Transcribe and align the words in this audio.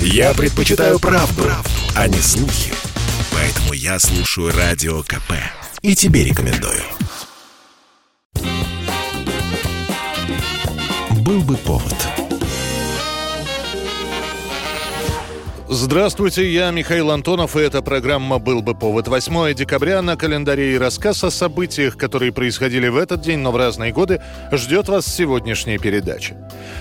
Я 0.00 0.34
предпочитаю 0.34 0.98
правду, 0.98 1.42
правду, 1.42 1.70
а 1.94 2.08
не 2.08 2.18
слухи. 2.18 2.72
Поэтому 3.32 3.72
я 3.72 3.98
слушаю 3.98 4.52
Радио 4.52 5.02
КП. 5.02 5.32
И 5.82 5.94
тебе 5.94 6.24
рекомендую. 6.24 6.82
Был 11.10 11.42
бы 11.42 11.56
повод. 11.56 11.94
Здравствуйте, 15.68 16.48
я 16.48 16.70
Михаил 16.70 17.10
Антонов, 17.10 17.56
и 17.56 17.60
эта 17.60 17.82
программа 17.82 18.38
«Был 18.38 18.62
бы 18.62 18.76
повод». 18.76 19.08
8 19.08 19.52
декабря 19.52 20.00
на 20.00 20.16
календаре 20.16 20.74
и 20.74 20.78
рассказ 20.78 21.24
о 21.24 21.30
событиях, 21.32 21.96
которые 21.96 22.30
происходили 22.30 22.86
в 22.86 22.96
этот 22.96 23.22
день, 23.22 23.40
но 23.40 23.50
в 23.50 23.56
разные 23.56 23.92
годы, 23.92 24.22
ждет 24.52 24.88
вас 24.88 25.12
сегодняшняя 25.12 25.76
передача. 25.78 26.36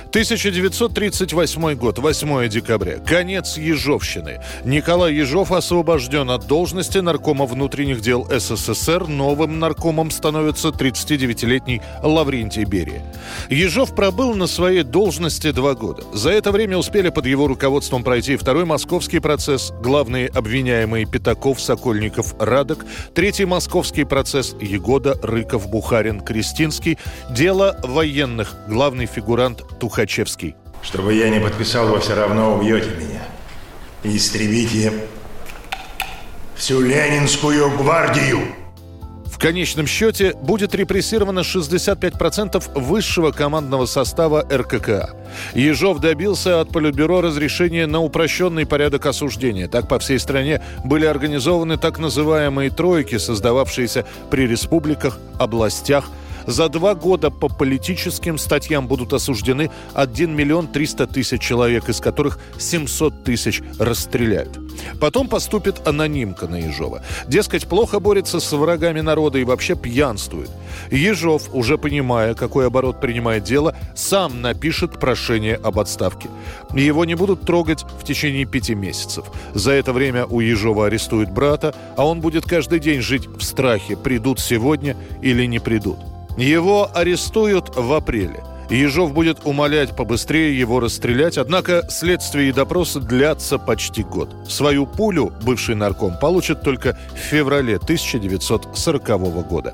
1938 0.10 1.74
год, 1.74 1.98
8 1.98 2.48
декабря. 2.48 2.98
Конец 3.00 3.58
Ежовщины. 3.58 4.42
Николай 4.64 5.16
Ежов 5.16 5.52
освобожден 5.52 6.30
от 6.30 6.46
должности 6.46 7.00
наркома 7.00 7.48
внутренних 7.48 8.02
дел 8.02 8.28
СССР. 8.30 9.08
Новым 9.08 9.58
наркомом 9.58 10.12
становится 10.12 10.68
39-летний 10.68 11.82
Лаврентий 12.04 12.66
Берия. 12.66 13.02
Ежов 13.50 13.96
пробыл 13.96 14.36
на 14.36 14.46
своей 14.46 14.84
должности 14.84 15.50
два 15.50 15.74
года. 15.74 16.04
За 16.14 16.30
это 16.30 16.52
время 16.52 16.78
успели 16.78 17.10
под 17.10 17.26
его 17.26 17.48
руководством 17.48 18.04
пройти 18.04 18.36
второй 18.36 18.66
московский 18.76 19.20
процесс, 19.20 19.72
главные 19.82 20.28
обвиняемые 20.28 21.06
Пятаков, 21.06 21.62
Сокольников, 21.62 22.36
Радок, 22.40 22.86
третий 23.14 23.46
московский 23.46 24.04
процесс 24.04 24.54
Егода, 24.60 25.18
Рыков, 25.24 25.70
Бухарин, 25.70 26.20
Кристинский, 26.20 26.98
дело 27.30 27.80
военных, 27.84 28.54
главный 28.68 29.06
фигурант 29.06 29.60
Тухачев. 29.80 30.26
Тухачевский. 30.26 30.56
Чтобы 30.82 31.14
я 31.14 31.30
не 31.30 31.40
подписал, 31.40 31.88
вы 31.88 32.00
все 32.00 32.16
равно 32.16 32.56
убьете 32.56 32.90
меня. 32.90 33.24
И 34.04 34.18
истребите 34.18 34.92
всю 36.56 36.82
Ленинскую 36.82 37.78
гвардию. 37.78 38.40
Конечном 39.46 39.86
счете 39.86 40.34
будет 40.42 40.74
репрессировано 40.74 41.42
65% 41.42 42.80
высшего 42.80 43.30
командного 43.30 43.86
состава 43.86 44.44
РККА. 44.52 45.12
Ежов 45.54 46.00
добился 46.00 46.62
от 46.62 46.70
Политбюро 46.70 47.22
разрешения 47.22 47.86
на 47.86 48.02
упрощенный 48.02 48.66
порядок 48.66 49.06
осуждения. 49.06 49.68
Так 49.68 49.88
по 49.88 50.00
всей 50.00 50.18
стране 50.18 50.64
были 50.84 51.06
организованы 51.06 51.78
так 51.78 52.00
называемые 52.00 52.72
«тройки», 52.72 53.20
создававшиеся 53.20 54.08
при 54.32 54.48
республиках, 54.48 55.20
областях, 55.38 56.06
за 56.48 56.68
два 56.68 56.96
года 56.96 57.30
по 57.30 57.48
политическим 57.48 58.40
статьям 58.40 58.88
будут 58.88 59.14
осуждены 59.14 59.70
1 59.94 60.36
миллион 60.36 60.68
300 60.70 61.06
тысяч 61.06 61.42
человек, 61.42 61.88
из 61.88 62.00
которых 62.00 62.40
700 62.58 63.24
тысяч 63.24 63.62
расстреляют. 63.78 64.65
Потом 65.00 65.28
поступит 65.28 65.88
анонимка 65.88 66.48
на 66.48 66.56
Ежова. 66.56 67.02
Дескать, 67.28 67.68
плохо 67.68 68.00
борется 68.00 68.40
с 68.40 68.52
врагами 68.52 69.02
народа 69.02 69.40
и 69.40 69.44
вообще 69.44 69.76
пьянствует. 69.76 70.50
Ежов, 70.92 71.50
уже 71.54 71.78
понимая, 71.78 72.34
какой 72.34 72.68
оборот 72.68 73.02
принимает 73.02 73.44
дело, 73.44 73.76
сам 73.96 74.42
напишет 74.42 75.00
прошение 75.00 75.56
об 75.56 75.80
отставке. 75.80 76.30
Его 76.74 77.06
не 77.06 77.16
будут 77.16 77.42
трогать 77.42 77.84
в 77.84 78.04
течение 78.04 78.46
пяти 78.46 78.76
месяцев. 78.76 79.26
За 79.54 79.72
это 79.72 79.94
время 79.94 80.26
у 80.26 80.40
Ежова 80.40 80.88
арестуют 80.88 81.30
брата, 81.30 81.74
а 81.98 82.06
он 82.06 82.22
будет 82.22 82.46
каждый 82.46 82.80
день 82.80 83.02
жить 83.02 83.28
в 83.28 83.42
страхе, 83.42 83.96
придут 83.96 84.40
сегодня 84.40 84.96
или 85.22 85.46
не 85.46 85.60
придут. 85.60 85.98
Его 86.38 86.90
арестуют 86.94 87.76
в 87.76 87.94
апреле. 87.94 88.44
Ежов 88.70 89.14
будет 89.14 89.46
умолять 89.46 89.96
побыстрее 89.96 90.58
его 90.58 90.80
расстрелять, 90.80 91.38
однако 91.38 91.86
следствие 91.90 92.50
и 92.50 92.54
допросы 92.54 93.00
длятся 93.00 93.58
почти 93.58 94.04
год. 94.04 94.30
Свою 94.48 94.86
пулю 94.86 95.34
бывший 95.44 95.76
нарком 95.76 96.18
получит 96.20 96.62
только 96.62 96.98
в 97.14 97.18
феврале 97.18 97.76
1940 97.76 99.48
года. 99.48 99.74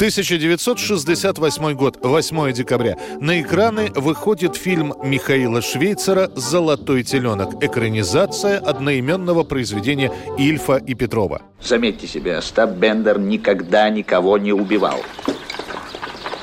1968 0.00 1.74
год, 1.74 1.98
8 2.00 2.52
декабря. 2.54 2.96
На 3.20 3.42
экраны 3.42 3.90
выходит 3.94 4.56
фильм 4.56 4.94
Михаила 5.04 5.60
Швейцера 5.60 6.30
«Золотой 6.34 7.02
теленок». 7.02 7.62
Экранизация 7.62 8.56
одноименного 8.58 9.42
произведения 9.44 10.10
Ильфа 10.38 10.76
и 10.76 10.94
Петрова. 10.94 11.42
Заметьте 11.62 12.06
себе, 12.06 12.38
Остап 12.38 12.70
Бендер 12.70 13.18
никогда 13.18 13.90
никого 13.90 14.38
не 14.38 14.54
убивал. 14.54 15.00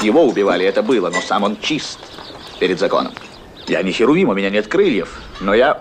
Его 0.01 0.25
убивали, 0.25 0.65
это 0.65 0.83
было, 0.83 1.09
но 1.09 1.21
сам 1.21 1.43
он 1.43 1.57
чист 1.59 1.99
перед 2.59 2.79
законом. 2.79 3.13
Я 3.67 3.81
не 3.83 3.91
херувим, 3.91 4.29
у 4.29 4.33
меня 4.33 4.49
нет 4.49 4.67
крыльев, 4.67 5.21
но 5.41 5.53
я 5.53 5.76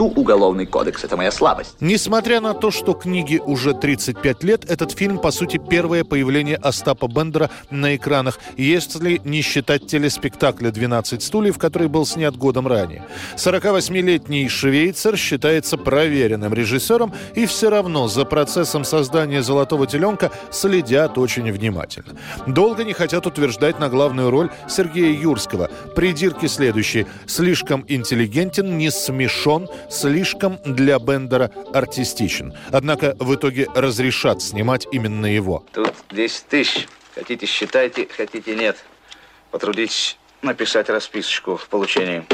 Чту 0.00 0.06
уголовный 0.16 0.64
кодекс, 0.64 1.04
это 1.04 1.18
моя 1.18 1.30
слабость. 1.30 1.76
Несмотря 1.80 2.40
на 2.40 2.54
то, 2.54 2.70
что 2.70 2.94
книге 2.94 3.38
уже 3.40 3.74
35 3.74 4.44
лет, 4.44 4.64
этот 4.64 4.92
фильм, 4.92 5.18
по 5.18 5.30
сути, 5.30 5.58
первое 5.58 6.04
появление 6.04 6.56
Остапа 6.56 7.06
Бендера 7.06 7.50
на 7.68 7.96
экранах, 7.96 8.38
если 8.56 9.20
не 9.24 9.42
считать 9.42 9.86
телеспектакля 9.86 10.70
«12 10.70 11.20
стульев», 11.20 11.58
который 11.58 11.88
был 11.88 12.06
снят 12.06 12.34
годом 12.34 12.66
ранее. 12.66 13.04
48-летний 13.36 14.48
швейцар 14.48 15.18
считается 15.18 15.76
проверенным 15.76 16.54
режиссером, 16.54 17.12
и 17.34 17.44
все 17.44 17.68
равно 17.68 18.08
за 18.08 18.24
процессом 18.24 18.84
создания 18.84 19.42
«Золотого 19.42 19.86
теленка» 19.86 20.30
следят 20.50 21.18
очень 21.18 21.52
внимательно. 21.52 22.16
Долго 22.46 22.84
не 22.84 22.94
хотят 22.94 23.26
утверждать 23.26 23.78
на 23.78 23.90
главную 23.90 24.30
роль 24.30 24.48
Сергея 24.66 25.12
Юрского. 25.12 25.68
Придирки 25.94 26.46
следующие. 26.46 27.06
Слишком 27.26 27.84
интеллигентен, 27.86 28.78
не 28.78 28.90
смешон, 28.90 29.68
слишком 29.90 30.58
для 30.64 30.98
Бендера 30.98 31.50
артистичен. 31.74 32.54
Однако 32.72 33.16
в 33.18 33.34
итоге 33.34 33.66
разрешат 33.74 34.42
снимать 34.42 34.86
именно 34.92 35.26
его. 35.26 35.64
Тут 35.72 35.92
10 36.10 36.46
тысяч. 36.46 36.88
Хотите 37.14 37.46
считайте, 37.46 38.08
хотите 38.16 38.54
нет. 38.54 38.76
Потрудитесь 39.50 40.16
написать 40.42 40.88
расписочку 40.88 41.56
в 41.56 41.68
получении. 41.68 42.24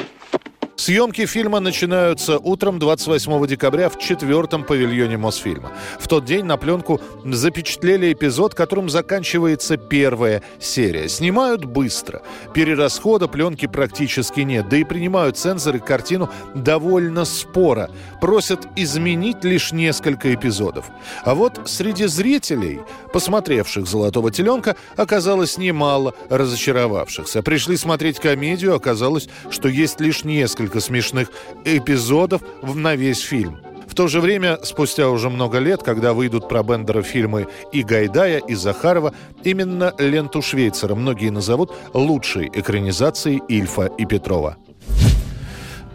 Съемки 0.77 1.25
фильма 1.25 1.61
начинаются 1.61 2.39
утром 2.39 2.79
28 2.79 3.47
декабря 3.47 3.89
в 3.89 3.99
четвертом 3.99 4.63
павильоне 4.63 5.17
Мосфильма. 5.17 5.73
В 5.99 6.07
тот 6.07 6.27
день 6.27 6.45
на 6.45 6.59
пленку 6.59 7.01
запечатлели 7.25 8.13
эпизод, 8.13 8.55
которым 8.55 8.91
заканчивается 8.91 9.79
первая 9.79 10.43
серия. 10.61 11.09
Снимают 11.09 11.65
быстро. 11.65 12.21
Перерасхода 12.53 13.27
пленки 13.27 13.67
практически 13.67 14.41
нет. 14.41 14.69
Да 14.69 14.77
и 14.77 14.85
принимают 14.85 15.39
цензоры 15.39 15.79
картину 15.79 16.29
довольно 16.55 17.25
споро. 17.25 17.91
Просят 18.21 18.69
изменить 18.77 19.45
лишь 19.45 19.73
несколько 19.73 20.35
эпизодов. 20.35 20.85
А 21.25 21.35
вот 21.35 21.59
среди 21.65 22.05
зрителей, 22.05 22.81
посмотревших 23.15 23.87
«Золотого 23.87 24.31
теленка», 24.31 24.77
оказалось 24.97 25.57
немало 25.57 26.15
разочаровавшихся. 26.29 27.43
Пришли 27.43 27.79
смотреть 27.79 28.19
комедию, 28.19 28.75
оказалось, 28.75 29.31
что 29.51 29.69
есть 29.69 30.01
лишь 30.01 30.23
несколько 30.23 30.66
несколько 30.67 30.81
смешных 30.81 31.31
эпизодов 31.65 32.43
на 32.63 32.97
весь 32.97 33.21
фильм. 33.21 33.59
В 33.87 33.95
то 33.95 34.09
же 34.09 34.21
время, 34.21 34.59
спустя 34.63 35.09
уже 35.09 35.31
много 35.31 35.59
лет, 35.59 35.83
когда 35.83 36.13
выйдут 36.13 36.49
про 36.49 36.63
Бендера 36.63 37.03
фильмы 37.03 37.47
и 37.73 37.83
Гайдая, 37.83 38.39
и 38.39 38.55
Захарова, 38.55 39.15
именно 39.45 39.95
ленту 39.99 40.43
Швейцера 40.43 40.95
многие 40.95 41.31
назовут 41.31 41.73
лучшей 41.95 42.51
экранизацией 42.53 43.43
Ильфа 43.49 43.87
и 43.99 44.05
Петрова. 44.05 44.57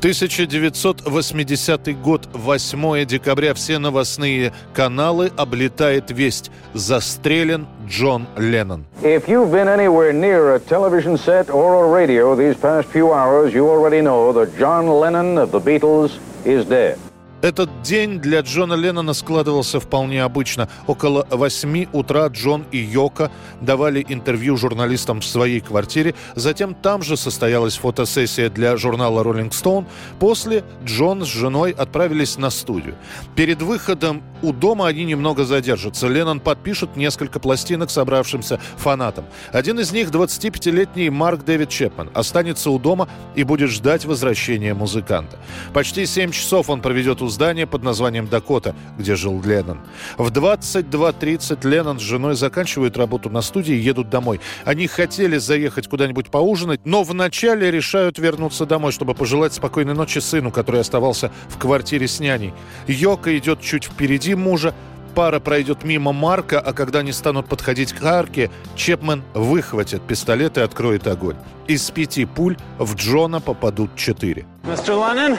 1980 0.01 1.93
год, 2.01 2.27
8 2.33 3.05
декабря, 3.05 3.53
все 3.53 3.77
новостные 3.77 4.51
каналы 4.73 5.31
облетает 5.37 6.09
весть. 6.09 6.49
Застрелен 6.73 7.67
Джон 7.87 8.25
Леннон. 8.35 8.85
If 9.03 9.27
you've 9.27 9.51
been 9.51 9.67
anywhere 9.67 10.11
near 10.11 10.55
a 10.55 10.59
television 10.59 11.17
set 11.17 11.51
or 11.51 11.85
a 11.85 11.87
radio 11.87 12.35
these 12.35 12.55
past 12.55 12.87
few 12.87 13.13
hours, 13.13 13.53
you 13.53 13.69
already 13.69 14.01
know 14.01 14.33
that 14.33 14.57
John 14.57 14.87
Lennon 14.87 15.37
of 15.37 15.51
the 15.51 15.59
Beatles 15.59 16.17
is 16.45 16.65
dead. 16.65 16.97
Этот 17.41 17.81
день 17.81 18.19
для 18.19 18.41
Джона 18.41 18.75
Леннона 18.75 19.13
складывался 19.13 19.79
вполне 19.79 20.23
обычно. 20.23 20.69
Около 20.85 21.25
8 21.31 21.87
утра 21.91 22.27
Джон 22.27 22.65
и 22.71 22.77
Йока 22.77 23.31
давали 23.61 24.05
интервью 24.07 24.57
журналистам 24.57 25.21
в 25.21 25.25
своей 25.25 25.59
квартире. 25.59 26.13
Затем 26.35 26.75
там 26.75 27.01
же 27.01 27.17
состоялась 27.17 27.77
фотосессия 27.77 28.49
для 28.49 28.77
журнала 28.77 29.23
Rolling 29.23 29.49
Stone. 29.49 29.85
После 30.19 30.63
Джон 30.85 31.23
с 31.23 31.27
женой 31.27 31.71
отправились 31.71 32.37
на 32.37 32.51
студию. 32.51 32.95
Перед 33.35 33.63
выходом 33.63 34.21
у 34.43 34.53
дома 34.53 34.87
они 34.87 35.03
немного 35.03 35.43
задержатся. 35.43 36.07
Леннон 36.07 36.41
подпишет 36.41 36.95
несколько 36.95 37.39
пластинок 37.39 37.89
собравшимся 37.89 38.59
фанатам. 38.77 39.25
Один 39.51 39.79
из 39.79 39.91
них, 39.91 40.09
25-летний 40.09 41.09
Марк 41.09 41.43
Дэвид 41.43 41.69
Чепман, 41.69 42.11
останется 42.13 42.69
у 42.69 42.77
дома 42.77 43.09
и 43.33 43.43
будет 43.43 43.71
ждать 43.71 44.05
возвращения 44.05 44.75
музыканта. 44.75 45.39
Почти 45.73 46.05
7 46.05 46.31
часов 46.31 46.69
он 46.69 46.81
проведет 46.81 47.21
у 47.21 47.30
здания 47.31 47.65
под 47.65 47.83
названием 47.83 48.27
«Дакота», 48.27 48.75
где 48.99 49.15
жил 49.15 49.41
Леннон. 49.41 49.79
В 50.17 50.29
22.30 50.31 51.67
Леннон 51.67 51.99
с 51.99 52.03
женой 52.03 52.35
заканчивают 52.35 52.97
работу 52.97 53.29
на 53.29 53.41
студии 53.41 53.73
и 53.73 53.79
едут 53.79 54.09
домой. 54.09 54.39
Они 54.65 54.85
хотели 54.85 55.37
заехать 55.37 55.87
куда-нибудь 55.87 56.29
поужинать, 56.29 56.81
но 56.85 57.03
вначале 57.03 57.71
решают 57.71 58.19
вернуться 58.19 58.65
домой, 58.65 58.91
чтобы 58.91 59.15
пожелать 59.15 59.53
спокойной 59.53 59.95
ночи 59.95 60.19
сыну, 60.19 60.51
который 60.51 60.81
оставался 60.81 61.31
в 61.49 61.57
квартире 61.57 62.07
с 62.07 62.19
няней. 62.19 62.53
Йока 62.87 63.35
идет 63.37 63.61
чуть 63.61 63.85
впереди 63.85 64.35
мужа, 64.35 64.75
пара 65.15 65.39
пройдет 65.39 65.83
мимо 65.83 66.13
Марка, 66.13 66.59
а 66.59 66.73
когда 66.73 66.99
они 66.99 67.11
станут 67.11 67.47
подходить 67.47 67.93
к 67.93 68.03
арке, 68.03 68.49
Чепмен 68.75 69.23
выхватит 69.33 70.01
пистолет 70.01 70.57
и 70.57 70.61
откроет 70.61 71.07
огонь. 71.07 71.35
Из 71.67 71.89
пяти 71.91 72.25
пуль 72.25 72.57
в 72.77 72.95
Джона 72.95 73.39
попадут 73.39 73.95
четыре. 73.95 74.45
Mr. 74.63 74.95
Lennon? 74.95 75.37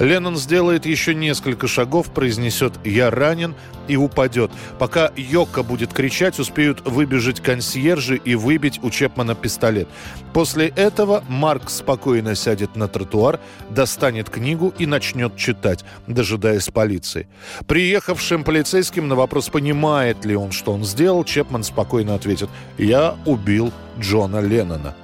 Леннон 0.00 0.36
сделает 0.36 0.86
еще 0.86 1.14
несколько 1.14 1.68
шагов, 1.68 2.10
произнесет 2.10 2.72
«Я 2.84 3.10
ранен» 3.10 3.54
и 3.86 3.96
упадет. 3.96 4.50
Пока 4.78 5.12
Йока 5.14 5.62
будет 5.62 5.92
кричать, 5.92 6.38
успеют 6.38 6.80
выбежать 6.86 7.40
консьержи 7.40 8.16
и 8.16 8.34
выбить 8.34 8.80
у 8.82 8.90
Чепмана 8.90 9.34
пистолет. 9.34 9.88
После 10.32 10.68
этого 10.68 11.22
Марк 11.28 11.68
спокойно 11.68 12.34
сядет 12.34 12.76
на 12.76 12.88
тротуар, 12.88 13.40
достанет 13.68 14.30
книгу 14.30 14.72
и 14.78 14.86
начнет 14.86 15.36
читать, 15.36 15.84
дожидаясь 16.06 16.68
полиции. 16.68 17.28
Приехавшим 17.66 18.42
полицейским 18.42 19.06
на 19.06 19.16
вопрос, 19.16 19.50
понимает 19.50 20.24
ли 20.24 20.34
он, 20.34 20.50
что 20.50 20.72
он 20.72 20.84
сделал, 20.84 21.24
Чепман 21.24 21.62
спокойно 21.62 22.14
ответит 22.14 22.48
«Я 22.78 23.16
убил 23.26 23.70
Джона 23.98 24.40
Леннона». 24.40 24.94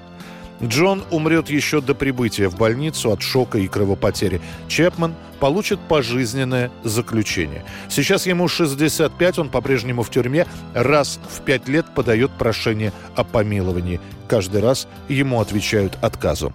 Джон 0.63 1.05
умрет 1.11 1.51
еще 1.51 1.81
до 1.81 1.95
прибытия 1.95 2.49
в 2.49 2.57
больницу 2.57 3.13
от 3.13 3.23
шока 3.23 3.59
и 3.59 3.69
кровопотери. 3.69 4.41
Чепман 4.69 5.15
получит 5.39 5.79
пожизненное 5.81 6.71
заключение. 6.83 7.65
Сейчас 7.89 8.27
ему 8.27 8.49
65, 8.49 9.39
он 9.39 9.49
по-прежнему 9.51 10.03
в 10.03 10.11
тюрьме, 10.11 10.47
раз 10.75 11.21
в 11.29 11.43
пять 11.43 11.69
лет 11.69 11.87
подает 11.95 12.31
прошение 12.33 12.93
о 13.15 13.25
помиловании. 13.25 14.01
Каждый 14.29 14.61
раз 14.61 14.89
ему 15.09 15.41
отвечают 15.41 15.99
отказом. 16.01 16.55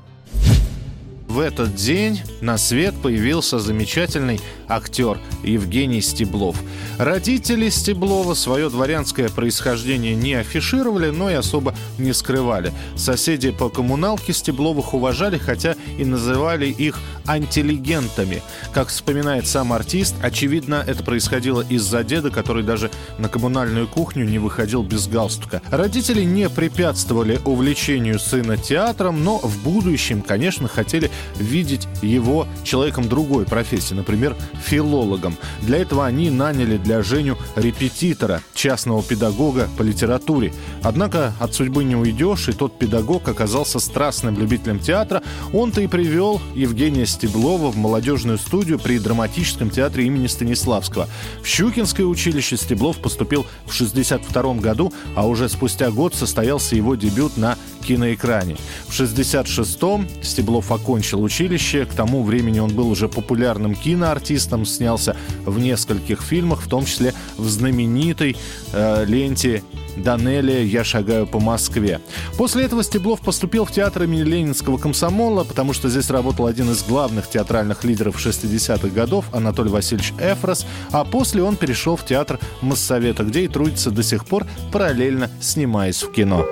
В 1.32 1.40
этот 1.40 1.76
день 1.76 2.20
на 2.42 2.58
свет 2.58 2.94
появился 3.02 3.58
замечательный 3.58 4.42
актер 4.68 5.18
Евгений 5.44 6.02
Стеблов. 6.02 6.58
Родители 6.98 7.70
Стеблова 7.70 8.34
свое 8.34 8.70
дворянское 8.70 9.30
происхождение 9.30 10.14
не 10.14 10.34
афишировали, 10.34 11.10
но 11.10 11.30
и 11.30 11.34
особо 11.34 11.74
не 11.98 12.12
скрывали. 12.12 12.74
Соседи 12.98 13.52
по 13.52 13.70
коммуналке 13.70 14.34
Стебловых 14.34 14.94
уважали, 14.94 15.38
хотя 15.38 15.76
и 15.98 16.04
называли 16.04 16.66
их 16.66 17.00
антилегентами. 17.26 18.42
Как 18.74 18.90
вспоминает 18.90 19.48
сам 19.48 19.72
артист, 19.72 20.16
очевидно, 20.22 20.84
это 20.86 21.02
происходило 21.04 21.62
из-за 21.62 22.04
деда, 22.04 22.30
который 22.30 22.64
даже 22.64 22.92
на 23.20 23.30
коммунальную 23.30 23.88
кухню 23.88 24.26
не 24.26 24.40
выходил 24.40 24.84
без 24.84 25.08
галстука. 25.08 25.62
Родители 25.70 26.24
не 26.24 26.50
препятствовали 26.50 27.40
увлечению 27.46 28.20
сына 28.20 28.58
театром, 28.58 29.24
но 29.24 29.38
в 29.38 29.64
будущем, 29.64 30.22
конечно, 30.22 30.68
хотели 30.68 31.10
видеть 31.38 31.88
его 32.02 32.48
человеком 32.64 33.08
другой 33.08 33.46
профессии, 33.46 33.94
например, 33.94 34.36
филологом. 34.64 35.36
Для 35.62 35.78
этого 35.78 36.06
они 36.06 36.30
наняли 36.30 36.78
для 36.78 37.04
Женю 37.04 37.38
репетитора, 37.56 38.42
частного 38.54 39.04
педагога 39.04 39.70
по 39.78 39.82
литературе. 39.84 40.54
Однако 40.84 41.34
от 41.40 41.54
судьбы 41.54 41.84
не 41.84 41.96
уйдешь, 41.96 42.50
и 42.50 42.54
тот 42.54 42.78
педагог 42.80 43.28
оказался 43.28 43.80
страстным 43.80 44.38
любителем 44.38 44.80
театра. 44.80 45.22
Он-то 45.54 45.82
и 45.82 45.88
привел 45.88 46.42
Евгения 46.56 47.06
Стеблова 47.06 47.72
в 47.72 47.78
молодежную 47.78 48.38
студию 48.38 48.80
при 48.80 49.00
драматическом 49.00 49.70
театре 49.70 50.06
имени 50.06 50.28
Станиславского. 50.28 51.08
В 51.44 51.48
Щукинское 51.48 52.06
училище 52.06 52.58
Стеблов 52.58 52.98
поступил 52.98 53.44
в 53.66 53.74
1962 53.74 54.54
году, 54.56 54.94
а 55.16 55.28
уже 55.28 55.50
спустя 55.50 55.92
год 55.92 56.16
состоялся 56.16 56.76
его 56.76 56.96
дебют 56.96 57.38
на 57.38 57.58
киноэкране. 57.82 58.58
В 58.88 59.00
1966-м 59.00 60.08
Стеблов 60.22 60.72
окончил 60.72 61.11
училище, 61.18 61.86
к 61.86 61.94
тому 61.94 62.24
времени 62.24 62.60
он 62.60 62.74
был 62.74 62.90
уже 62.90 63.08
популярным 63.08 63.76
киноартистом, 63.76 64.66
снялся 64.66 65.16
в 65.46 65.60
нескольких 65.60 66.22
фильмах, 66.22 66.62
в 66.62 66.70
том 66.70 66.86
числе 66.86 67.14
в 67.38 67.48
знаменитой 67.48 68.36
э, 68.74 69.06
ленте 69.06 69.64
Данелия 69.98 70.64
«Я 70.64 70.84
шагаю 70.84 71.28
по 71.28 71.40
Москве». 71.40 72.00
После 72.38 72.64
этого 72.64 72.84
Стеблов 72.84 73.22
поступил 73.22 73.66
в 73.66 73.72
театр 73.72 74.04
имени 74.04 74.24
Ленинского 74.24 74.78
комсомола, 74.78 75.44
потому 75.44 75.74
что 75.74 75.90
здесь 75.90 76.10
работал 76.10 76.48
один 76.48 76.72
из 76.72 76.84
главных 76.84 77.30
театральных 77.30 77.84
лидеров 77.84 78.26
60-х 78.26 78.88
годов 78.90 79.26
Анатолий 79.34 79.70
Васильевич 79.70 80.14
Эфрос, 80.20 80.66
а 80.92 81.04
после 81.04 81.44
он 81.44 81.56
перешел 81.56 81.96
в 81.96 82.06
театр 82.06 82.40
Моссовета, 82.62 83.24
где 83.24 83.46
и 83.46 83.48
трудится 83.48 83.92
до 83.92 84.04
сих 84.04 84.26
пор, 84.26 84.46
параллельно 84.72 85.30
снимаясь 85.40 86.04
в 86.04 86.12
кино. 86.12 86.46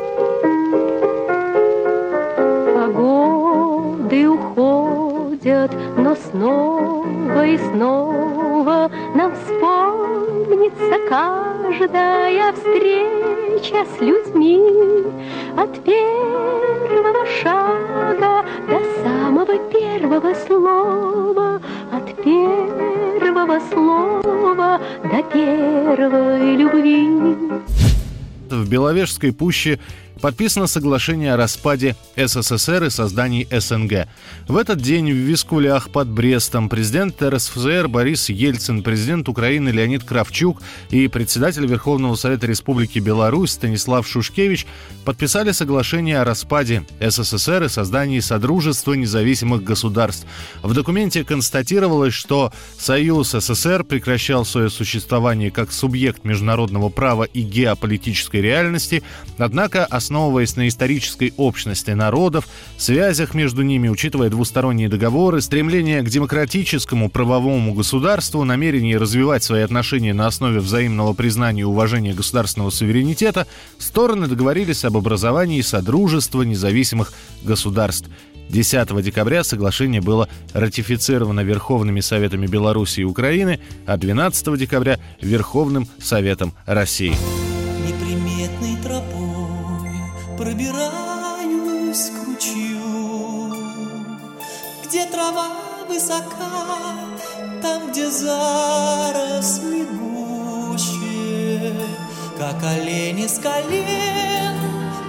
Уходят, 5.39 5.71
но 5.97 6.15
снова 6.15 7.45
и 7.45 7.57
снова 7.57 8.91
нам 9.15 9.33
вспомнится 9.35 10.97
каждая 11.09 12.53
встреча 12.53 13.85
с 13.85 14.01
людьми 14.01 14.59
от 15.57 15.83
первого 15.83 17.25
шага 17.41 18.45
до 18.67 18.81
самого 19.03 19.57
первого 19.69 20.33
слова, 20.47 21.61
от 21.91 22.23
первого 22.23 23.59
слова 23.71 24.81
до 25.03 25.23
первой 25.33 26.55
любви. 26.55 27.59
В 28.49 28.67
Беловежской 28.67 29.31
пуще 29.31 29.79
подписано 30.21 30.67
соглашение 30.67 31.33
о 31.33 31.37
распаде 31.37 31.95
СССР 32.15 32.85
и 32.85 32.89
создании 32.89 33.47
СНГ. 33.51 34.07
В 34.47 34.57
этот 34.57 34.81
день 34.81 35.11
в 35.11 35.15
Вискулях 35.15 35.89
под 35.89 36.09
Брестом 36.09 36.69
президент 36.69 37.21
РСФСР 37.21 37.87
Борис 37.87 38.29
Ельцин, 38.29 38.83
президент 38.83 39.29
Украины 39.29 39.69
Леонид 39.69 40.03
Кравчук 40.03 40.61
и 40.89 41.07
председатель 41.07 41.65
Верховного 41.65 42.15
Совета 42.15 42.47
Республики 42.47 42.99
Беларусь 42.99 43.51
Станислав 43.51 44.07
Шушкевич 44.07 44.65
подписали 45.05 45.51
соглашение 45.51 46.19
о 46.19 46.25
распаде 46.25 46.85
СССР 46.99 47.63
и 47.63 47.69
создании 47.69 48.19
Содружества 48.19 48.93
независимых 48.93 49.63
государств. 49.63 50.25
В 50.61 50.73
документе 50.73 51.23
констатировалось, 51.23 52.13
что 52.13 52.51
Союз 52.77 53.31
СССР 53.31 53.83
прекращал 53.83 54.45
свое 54.45 54.69
существование 54.69 55.51
как 55.51 55.71
субъект 55.71 56.23
международного 56.25 56.89
права 56.89 57.23
и 57.23 57.41
геополитической 57.41 58.41
реальности, 58.41 59.03
однако 59.37 59.85
основываясь 60.09 60.55
на 60.55 60.67
исторической 60.67 61.33
общности 61.37 61.91
народов, 61.91 62.47
связях 62.77 63.35
между 63.35 63.61
ними, 63.61 63.89
учитывая 63.89 64.31
двусторонние 64.31 64.89
договоры, 64.89 65.39
стремление 65.39 66.01
к 66.01 66.09
демократическому 66.09 67.11
правовому 67.11 67.75
государству, 67.75 68.43
намерение 68.43 68.97
развивать 68.97 69.43
свои 69.43 69.61
отношения 69.61 70.15
на 70.15 70.25
основе 70.25 70.61
взаимного 70.61 71.13
признания 71.13 71.61
и 71.61 71.65
уважения 71.65 72.15
государственного 72.15 72.71
суверенитета, 72.71 73.45
стороны 73.77 74.25
договорились 74.25 74.83
об 74.83 74.97
образовании 74.97 75.61
Содружества 75.61 76.41
независимых 76.41 77.13
государств. 77.43 78.09
10 78.49 79.03
декабря 79.03 79.43
соглашение 79.43 80.01
было 80.01 80.27
ратифицировано 80.53 81.41
Верховными 81.41 81.99
Советами 81.99 82.47
Беларуси 82.47 83.01
и 83.01 83.03
Украины, 83.03 83.59
а 83.85 83.95
12 83.95 84.57
декабря– 84.57 84.97
Верховным 85.21 85.87
Советом 85.99 86.55
России. 86.65 87.38
Пробираюсь 90.39 92.11
к 92.11 92.25
ручью, 92.25 93.53
где 94.85 95.05
трава 95.05 95.49
высока, 95.89 96.49
там, 97.61 97.91
где 97.91 98.09
заросли 98.09 99.85
гуще, 99.99 101.73
как 102.37 102.63
олени 102.63 103.27
с 103.27 103.37
колен 103.39 104.55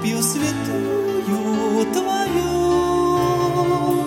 пью 0.02 0.20
святую 0.20 1.86
твою. 1.92 4.02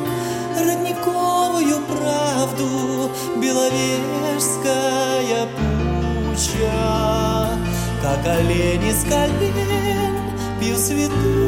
Родниковую 0.60 1.80
правду, 1.88 3.10
беловежская 3.38 5.48
пуча, 5.56 7.58
как 8.02 8.28
олени 8.28 8.92
с 8.92 9.06
колен 9.06 10.23
святую 10.78 11.43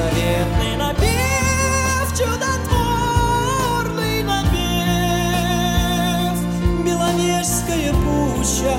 Заветный 0.00 0.76
напев, 0.76 2.06
чудотворный 2.16 4.22
напев 4.22 6.36
Беловежская 6.82 7.92
пуща, 7.92 8.78